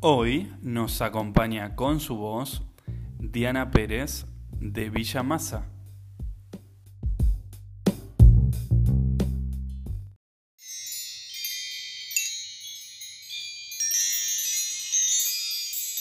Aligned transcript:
Hoy 0.00 0.48
nos 0.62 1.02
acompaña 1.02 1.74
con 1.74 1.98
su 1.98 2.14
voz 2.14 2.62
Diana 3.18 3.72
Pérez 3.72 4.26
de 4.60 4.90
Villa 4.90 5.24
Masa. 5.24 5.66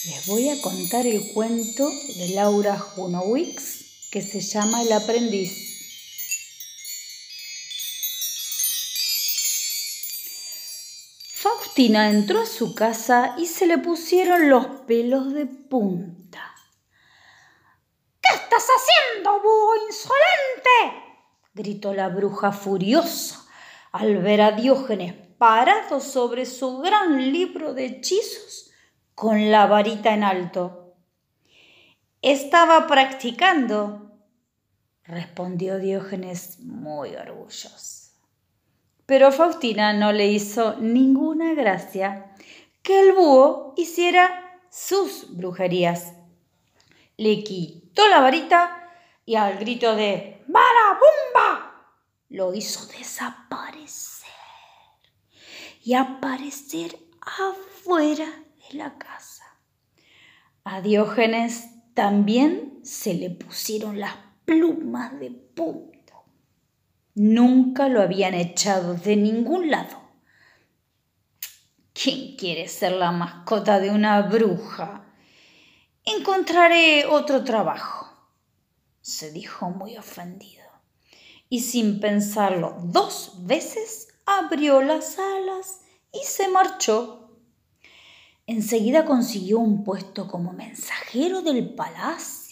Les 0.06 0.28
voy 0.28 0.50
a 0.50 0.62
contar 0.62 1.08
el 1.08 1.34
cuento 1.34 1.90
de 2.20 2.36
Laura 2.36 2.78
Junowicz 2.78 4.10
que 4.12 4.22
se 4.22 4.42
llama 4.42 4.84
El 4.84 4.92
aprendiz. 4.92 5.67
Faustina 11.40 12.10
entró 12.10 12.42
a 12.42 12.46
su 12.48 12.74
casa 12.74 13.36
y 13.38 13.46
se 13.46 13.68
le 13.68 13.78
pusieron 13.78 14.50
los 14.50 14.66
pelos 14.88 15.36
de 15.36 15.46
punta. 15.46 16.42
¿Qué 18.20 18.34
estás 18.34 18.66
haciendo, 18.68 19.40
búho 19.44 19.86
insolente? 19.86 21.04
gritó 21.54 21.94
la 21.94 22.08
bruja 22.08 22.52
furiosa 22.52 23.46
al 23.92 24.18
ver 24.18 24.42
a 24.42 24.52
Diógenes 24.54 25.14
parado 25.38 26.00
sobre 26.00 26.48
su 26.48 26.80
gran 26.80 27.32
libro 27.32 27.76
de 27.76 27.86
hechizos 27.86 28.72
con 29.14 29.52
la 29.52 29.68
varita 29.68 30.16
en 30.16 30.24
alto. 30.24 30.96
Estaba 32.24 32.88
practicando, 32.88 34.12
respondió 35.04 35.78
Diógenes 35.78 36.62
muy 36.62 37.16
orgulloso. 37.16 38.07
Pero 39.08 39.32
Faustina 39.32 39.94
no 39.94 40.12
le 40.12 40.28
hizo 40.28 40.76
ninguna 40.80 41.54
gracia 41.54 42.36
que 42.84 43.00
el 43.00 43.14
búho 43.14 43.74
hiciera 43.78 44.60
sus 44.70 45.36
brujerías. 45.36 46.14
Le 47.16 47.42
quitó 47.42 48.08
la 48.10 48.20
varita 48.20 48.92
y 49.26 49.36
al 49.36 49.58
grito 49.58 49.96
de 49.96 50.44
¡Marabumba! 50.48 51.86
lo 52.30 52.54
hizo 52.54 52.86
desaparecer 52.88 54.28
y 55.82 55.94
aparecer 55.94 57.00
afuera 57.22 58.28
de 58.70 58.78
la 58.78 58.98
casa. 58.98 59.46
A 60.66 60.82
Diógenes 60.82 61.70
también 61.94 62.82
se 62.84 63.14
le 63.14 63.30
pusieron 63.30 64.02
las 64.02 64.16
plumas 64.44 65.18
de 65.18 65.32
punta. 65.32 65.97
Nunca 67.20 67.90
lo 67.90 68.04
habían 68.04 68.36
echado 68.36 68.94
de 68.94 69.16
ningún 69.16 69.72
lado. 69.72 70.00
¿Quién 71.92 72.36
quiere 72.36 72.68
ser 72.68 72.92
la 72.92 73.12
mascota 73.12 73.80
de 73.80 73.90
una 73.90 74.22
bruja? 74.22 75.04
Encontraré 76.06 77.08
otro 77.08 77.44
trabajo, 77.44 78.08
se 79.02 79.32
dijo 79.32 79.72
muy 79.72 79.98
ofendido. 79.98 80.64
Y 81.50 81.62
sin 81.62 82.00
pensarlo 82.00 82.78
dos 82.84 83.48
veces, 83.48 84.10
abrió 84.28 84.84
las 84.84 85.18
alas 85.18 85.80
y 86.14 86.24
se 86.24 86.50
marchó. 86.50 87.36
Enseguida 88.46 89.06
consiguió 89.06 89.58
un 89.58 89.84
puesto 89.84 90.28
como 90.28 90.54
mensajero 90.54 91.42
del 91.42 91.74
palacio. 91.74 92.47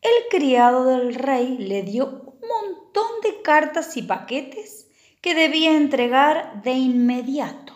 El 0.00 0.28
criado 0.30 0.84
del 0.84 1.14
rey 1.14 1.58
le 1.58 1.82
dio 1.82 2.26
montón 2.46 3.20
de 3.22 3.42
cartas 3.42 3.96
y 3.96 4.02
paquetes 4.02 4.88
que 5.20 5.34
debía 5.34 5.76
entregar 5.76 6.62
de 6.62 6.72
inmediato. 6.72 7.72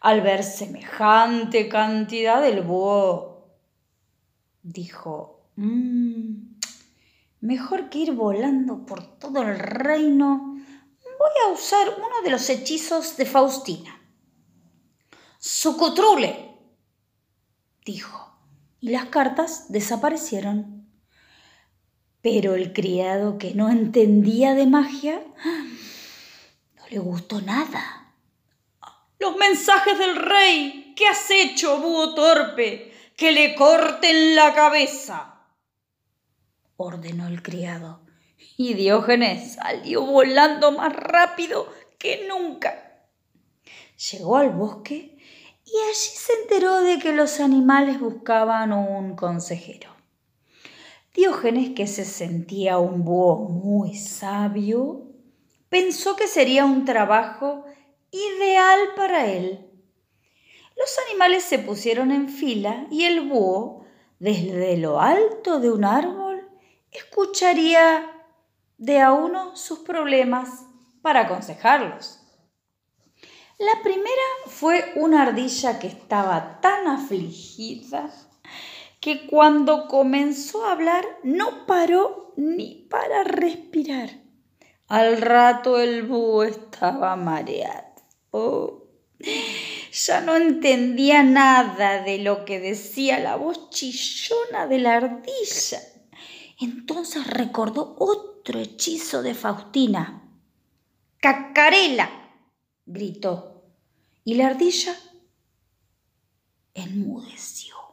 Al 0.00 0.20
ver 0.20 0.44
semejante 0.44 1.68
cantidad, 1.68 2.46
el 2.46 2.62
búho 2.62 3.48
dijo, 4.62 5.48
mm, 5.56 6.56
mejor 7.40 7.88
que 7.88 7.98
ir 7.98 8.12
volando 8.12 8.86
por 8.86 9.18
todo 9.18 9.42
el 9.42 9.58
reino, 9.58 10.56
voy 11.18 11.30
a 11.44 11.52
usar 11.52 11.88
uno 11.96 12.22
de 12.22 12.30
los 12.30 12.48
hechizos 12.50 13.16
de 13.16 13.26
Faustina. 13.26 14.00
¡Sucutrule! 15.38 16.54
dijo, 17.84 18.36
y 18.80 18.90
las 18.90 19.06
cartas 19.06 19.66
desaparecieron. 19.70 20.75
Pero 22.28 22.56
el 22.56 22.72
criado 22.72 23.38
que 23.38 23.54
no 23.54 23.70
entendía 23.70 24.54
de 24.54 24.66
magia 24.66 25.22
no 26.74 26.82
le 26.90 26.98
gustó 26.98 27.40
nada. 27.40 28.16
Los 29.20 29.36
mensajes 29.36 29.96
del 29.96 30.16
rey. 30.16 30.92
¿Qué 30.96 31.06
has 31.06 31.30
hecho, 31.30 31.78
búho 31.78 32.16
torpe? 32.16 32.92
Que 33.16 33.30
le 33.30 33.54
corten 33.54 34.34
la 34.34 34.52
cabeza. 34.54 35.36
ordenó 36.76 37.28
el 37.28 37.44
criado. 37.44 38.00
Y 38.56 38.74
Diógenes 38.74 39.52
salió 39.52 40.04
volando 40.04 40.72
más 40.72 40.92
rápido 40.92 41.72
que 41.96 42.26
nunca. 42.28 43.06
Llegó 44.10 44.38
al 44.38 44.50
bosque 44.50 45.16
y 45.64 45.76
allí 45.90 45.94
se 45.94 46.32
enteró 46.42 46.80
de 46.80 46.98
que 46.98 47.12
los 47.12 47.38
animales 47.38 48.00
buscaban 48.00 48.72
un 48.72 49.14
consejero. 49.14 49.95
Diógenes, 51.16 51.70
que 51.70 51.86
se 51.86 52.04
sentía 52.04 52.76
un 52.76 53.02
búho 53.02 53.48
muy 53.48 53.94
sabio, 53.94 55.06
pensó 55.70 56.14
que 56.14 56.28
sería 56.28 56.66
un 56.66 56.84
trabajo 56.84 57.64
ideal 58.10 58.80
para 58.94 59.24
él. 59.24 59.66
Los 60.76 60.98
animales 61.08 61.42
se 61.42 61.58
pusieron 61.58 62.12
en 62.12 62.28
fila 62.28 62.86
y 62.90 63.04
el 63.04 63.26
búho, 63.26 63.86
desde 64.18 64.76
lo 64.76 65.00
alto 65.00 65.58
de 65.58 65.72
un 65.72 65.86
árbol, 65.86 66.50
escucharía 66.90 68.12
de 68.76 69.00
a 69.00 69.14
uno 69.14 69.56
sus 69.56 69.78
problemas 69.78 70.66
para 71.00 71.20
aconsejarlos. 71.20 72.20
La 73.58 73.82
primera 73.82 74.28
fue 74.48 74.92
una 74.96 75.22
ardilla 75.22 75.78
que 75.78 75.86
estaba 75.86 76.60
tan 76.60 76.86
afligida 76.86 78.12
que 79.00 79.26
cuando 79.26 79.88
comenzó 79.88 80.66
a 80.66 80.72
hablar 80.72 81.04
no 81.22 81.66
paró 81.66 82.32
ni 82.36 82.86
para 82.90 83.24
respirar. 83.24 84.10
Al 84.88 85.20
rato 85.20 85.80
el 85.80 86.04
búho 86.04 86.44
estaba 86.44 87.16
mareado. 87.16 88.86
ya 89.92 90.20
no 90.20 90.36
entendía 90.36 91.22
nada 91.22 92.02
de 92.02 92.18
lo 92.18 92.44
que 92.44 92.60
decía 92.60 93.18
la 93.18 93.36
voz 93.36 93.70
chillona 93.70 94.66
de 94.66 94.78
la 94.78 94.96
ardilla. 94.96 95.80
Entonces 96.60 97.26
recordó 97.26 97.96
otro 97.98 98.60
hechizo 98.60 99.22
de 99.22 99.34
Faustina. 99.34 100.22
¡Cacarela! 101.18 102.10
gritó. 102.86 103.64
Y 104.24 104.34
la 104.34 104.48
ardilla 104.48 104.94
enmudeció. 106.74 107.85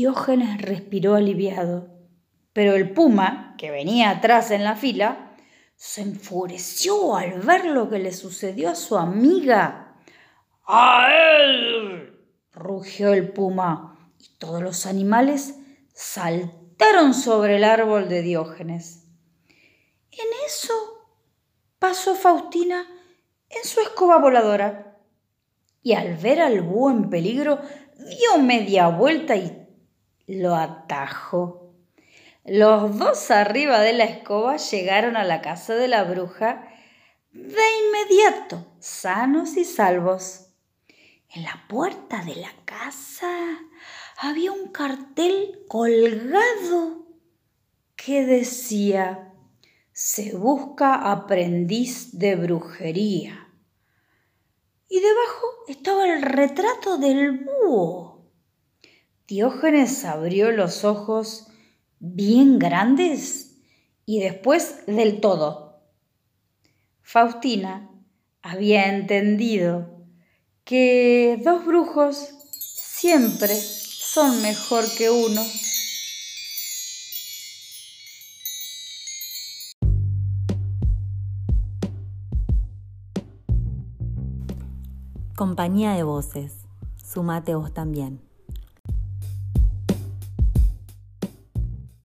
Diógenes 0.00 0.62
respiró 0.62 1.14
aliviado, 1.14 1.90
pero 2.54 2.74
el 2.74 2.94
puma, 2.94 3.54
que 3.58 3.70
venía 3.70 4.08
atrás 4.08 4.50
en 4.50 4.64
la 4.64 4.74
fila, 4.74 5.36
se 5.76 6.00
enfureció 6.00 7.16
al 7.16 7.40
ver 7.40 7.66
lo 7.66 7.90
que 7.90 7.98
le 7.98 8.14
sucedió 8.14 8.70
a 8.70 8.74
su 8.76 8.96
amiga. 8.96 9.98
¡A 10.66 11.06
él! 11.38 12.18
rugió 12.54 13.12
el 13.12 13.30
puma, 13.30 14.10
y 14.18 14.38
todos 14.38 14.62
los 14.62 14.86
animales 14.86 15.56
saltaron 15.92 17.12
sobre 17.12 17.56
el 17.56 17.64
árbol 17.64 18.08
de 18.08 18.22
Diógenes. 18.22 19.04
En 20.12 20.28
eso 20.46 20.72
pasó 21.78 22.14
Faustina 22.14 22.86
en 23.50 23.64
su 23.68 23.82
escoba 23.82 24.16
voladora 24.16 24.98
y 25.82 25.92
al 25.92 26.16
ver 26.16 26.40
al 26.40 26.62
búho 26.62 26.90
en 26.90 27.10
peligro 27.10 27.60
dio 27.98 28.42
media 28.42 28.88
vuelta 28.88 29.36
y 29.36 29.59
lo 30.38 30.54
atajó. 30.54 31.72
Los 32.44 32.98
dos 32.98 33.30
arriba 33.30 33.80
de 33.80 33.92
la 33.92 34.04
escoba 34.04 34.56
llegaron 34.56 35.16
a 35.16 35.24
la 35.24 35.40
casa 35.40 35.74
de 35.74 35.88
la 35.88 36.04
bruja 36.04 36.68
de 37.32 37.62
inmediato, 37.86 38.66
sanos 38.80 39.56
y 39.56 39.64
salvos. 39.64 40.46
En 41.28 41.44
la 41.44 41.64
puerta 41.68 42.24
de 42.24 42.36
la 42.36 42.52
casa 42.64 43.30
había 44.18 44.52
un 44.52 44.72
cartel 44.72 45.60
colgado 45.68 47.06
que 47.94 48.24
decía, 48.24 49.32
se 49.92 50.34
busca 50.34 51.12
aprendiz 51.12 52.18
de 52.18 52.34
brujería. 52.34 53.48
Y 54.88 54.98
debajo 54.98 55.46
estaba 55.68 56.08
el 56.08 56.22
retrato 56.22 56.98
del 56.98 57.44
búho. 57.44 58.09
Diógenes 59.30 60.04
abrió 60.04 60.50
los 60.50 60.82
ojos 60.82 61.46
bien 62.00 62.58
grandes 62.58 63.58
y 64.04 64.18
después 64.18 64.84
del 64.88 65.20
todo. 65.20 65.84
Faustina 67.00 67.88
había 68.42 68.92
entendido 68.92 70.04
que 70.64 71.40
dos 71.44 71.64
brujos 71.64 72.16
siempre 72.50 73.54
son 73.54 74.42
mejor 74.42 74.84
que 74.98 75.10
uno. 75.10 75.42
Compañía 85.36 85.92
de 85.92 86.02
voces. 86.02 86.56
Sumate 86.96 87.54
vos 87.54 87.72
también. 87.72 88.29